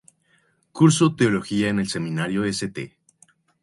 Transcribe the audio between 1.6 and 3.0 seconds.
en el Seminario St.